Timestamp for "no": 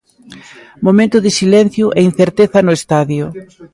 2.65-2.73